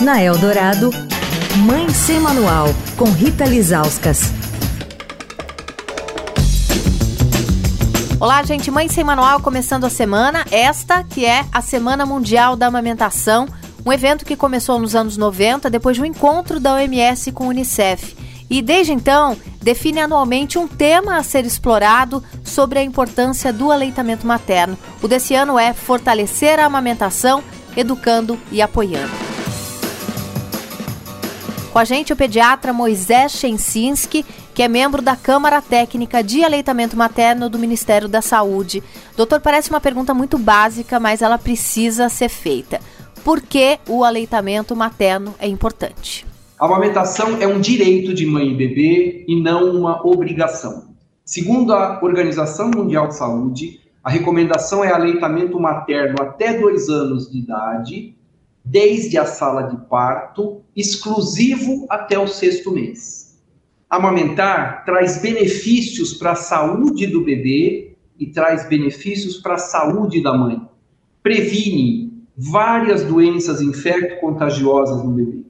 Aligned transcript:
Na 0.00 0.20
Eldorado, 0.20 0.90
Mãe 1.58 1.88
Sem 1.88 2.18
Manual, 2.18 2.66
com 2.96 3.04
Rita 3.04 3.44
Lizauskas. 3.44 4.32
Olá, 8.18 8.42
gente. 8.42 8.70
Mãe 8.70 8.88
Sem 8.88 9.04
Manual 9.04 9.40
começando 9.40 9.84
a 9.84 9.90
semana. 9.90 10.44
Esta 10.50 11.04
que 11.04 11.24
é 11.24 11.44
a 11.52 11.60
Semana 11.62 12.04
Mundial 12.04 12.56
da 12.56 12.66
Amamentação, 12.66 13.46
um 13.86 13.92
evento 13.92 14.24
que 14.24 14.36
começou 14.36 14.80
nos 14.80 14.96
anos 14.96 15.16
90, 15.16 15.70
depois 15.70 15.96
de 15.96 16.02
um 16.02 16.06
encontro 16.06 16.58
da 16.58 16.74
OMS 16.74 17.30
com 17.30 17.44
o 17.44 17.48
Unicef. 17.48 18.16
E 18.50 18.60
desde 18.60 18.92
então, 18.92 19.36
define 19.62 20.00
anualmente 20.00 20.58
um 20.58 20.66
tema 20.66 21.16
a 21.16 21.22
ser 21.22 21.46
explorado 21.46 22.22
sobre 22.42 22.80
a 22.80 22.82
importância 22.82 23.52
do 23.52 23.70
aleitamento 23.70 24.26
materno. 24.26 24.76
O 25.00 25.06
desse 25.06 25.34
ano 25.34 25.58
é 25.58 25.72
Fortalecer 25.72 26.58
a 26.58 26.66
Amamentação, 26.66 27.44
Educando 27.76 28.38
e 28.50 28.60
Apoiando. 28.60 29.23
Com 31.74 31.80
a 31.80 31.84
gente 31.84 32.12
o 32.12 32.16
pediatra 32.16 32.72
Moisés 32.72 33.32
Chensinski, 33.32 34.24
que 34.54 34.62
é 34.62 34.68
membro 34.68 35.02
da 35.02 35.16
Câmara 35.16 35.60
Técnica 35.60 36.22
de 36.22 36.44
Aleitamento 36.44 36.96
Materno 36.96 37.48
do 37.48 37.58
Ministério 37.58 38.06
da 38.06 38.22
Saúde. 38.22 38.80
Doutor, 39.16 39.40
parece 39.40 39.70
uma 39.70 39.80
pergunta 39.80 40.14
muito 40.14 40.38
básica, 40.38 41.00
mas 41.00 41.20
ela 41.20 41.36
precisa 41.36 42.08
ser 42.08 42.28
feita. 42.28 42.78
Por 43.24 43.40
que 43.40 43.80
o 43.88 44.04
aleitamento 44.04 44.76
materno 44.76 45.34
é 45.36 45.48
importante? 45.48 46.24
A 46.60 46.64
amamentação 46.64 47.38
é 47.40 47.48
um 47.48 47.60
direito 47.60 48.14
de 48.14 48.24
mãe 48.24 48.52
e 48.52 48.56
bebê 48.56 49.24
e 49.26 49.42
não 49.42 49.72
uma 49.72 50.00
obrigação. 50.06 50.94
Segundo 51.24 51.74
a 51.74 51.98
Organização 52.00 52.70
Mundial 52.70 53.08
de 53.08 53.16
Saúde, 53.16 53.80
a 54.04 54.10
recomendação 54.10 54.84
é 54.84 54.92
aleitamento 54.92 55.58
materno 55.58 56.22
até 56.22 56.56
dois 56.56 56.88
anos 56.88 57.28
de 57.28 57.38
idade 57.40 58.14
desde 58.64 59.18
a 59.18 59.26
sala 59.26 59.64
de 59.64 59.76
parto, 59.88 60.62
exclusivo 60.74 61.86
até 61.90 62.18
o 62.18 62.26
sexto 62.26 62.70
mês. 62.70 63.38
Amamentar 63.90 64.84
traz 64.84 65.20
benefícios 65.20 66.14
para 66.14 66.32
a 66.32 66.36
saúde 66.36 67.06
do 67.06 67.22
bebê 67.22 67.94
e 68.18 68.26
traz 68.26 68.66
benefícios 68.68 69.36
para 69.36 69.54
a 69.54 69.58
saúde 69.58 70.22
da 70.22 70.32
mãe. 70.36 70.60
Previne 71.22 72.12
várias 72.36 73.04
doenças 73.04 73.60
infecto-contagiosas 73.60 75.04
no 75.04 75.12
bebê. 75.12 75.42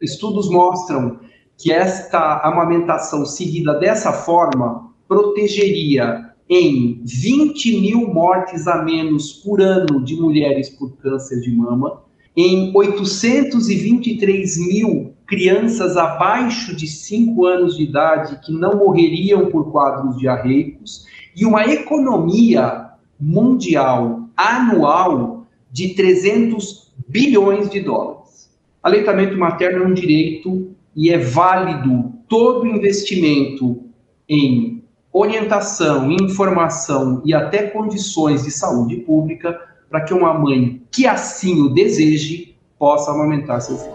Estudos 0.00 0.50
mostram 0.50 1.20
que 1.56 1.70
esta 1.70 2.40
amamentação 2.40 3.24
seguida 3.24 3.74
dessa 3.74 4.12
forma 4.12 4.90
protegeria 5.06 6.32
em 6.48 7.00
20 7.04 7.80
mil 7.80 8.08
mortes 8.12 8.66
a 8.66 8.82
menos 8.82 9.32
por 9.32 9.60
ano 9.60 10.02
de 10.04 10.16
mulheres 10.16 10.68
por 10.68 10.96
câncer 10.96 11.40
de 11.40 11.50
mama, 11.50 12.02
em 12.36 12.70
823 12.74 14.58
mil 14.66 15.12
crianças 15.26 15.96
abaixo 15.96 16.74
de 16.74 16.86
5 16.86 17.46
anos 17.46 17.76
de 17.76 17.84
idade 17.84 18.40
que 18.44 18.52
não 18.52 18.76
morreriam 18.76 19.46
por 19.46 19.70
quadros 19.70 20.18
diarreicos 20.18 21.06
e 21.34 21.46
uma 21.46 21.64
economia 21.64 22.90
mundial 23.18 24.28
anual 24.36 25.46
de 25.70 25.94
300 25.94 26.92
bilhões 27.08 27.70
de 27.70 27.80
dólares. 27.80 28.50
Aleitamento 28.82 29.38
materno 29.38 29.84
é 29.84 29.86
um 29.86 29.94
direito 29.94 30.70
e 30.94 31.10
é 31.10 31.18
válido 31.18 32.12
todo 32.28 32.66
investimento 32.66 33.82
em 34.28 34.82
orientação, 35.12 36.10
informação 36.10 37.22
e 37.24 37.34
até 37.34 37.64
condições 37.64 38.44
de 38.44 38.50
saúde 38.50 38.96
pública 38.96 39.58
para 39.92 40.00
que 40.00 40.14
uma 40.14 40.32
mãe 40.32 40.82
que 40.90 41.06
assim 41.06 41.60
o 41.60 41.68
deseje 41.68 42.56
possa 42.78 43.10
amamentar 43.10 43.60
seu 43.60 43.76
filho. 43.76 43.92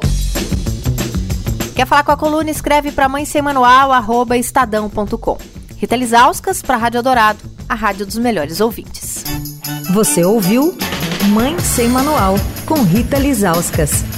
Quer 1.76 1.88
falar 1.88 2.04
com 2.04 2.12
a 2.12 2.18
coluna? 2.18 2.52
Escreve 2.52 2.92
para 2.92 3.10
mãe 3.10 3.26
sem 3.26 3.42
manual, 3.42 3.92
arroba 3.92 4.38
estadão.com. 4.38 5.38
Rita 5.76 5.96
Lisauskas 5.96 6.62
para 6.62 6.76
a 6.76 6.78
Rádio 6.78 7.02
Dourado, 7.02 7.40
a 7.68 7.74
rádio 7.74 8.06
dos 8.06 8.18
melhores 8.18 8.62
ouvintes. 8.62 9.24
Você 9.92 10.24
ouviu 10.24 10.78
Mãe 11.30 11.58
Sem 11.60 11.88
Manual, 11.90 12.36
com 12.66 12.82
Rita 12.84 13.18
Lisauskas. 13.18 14.17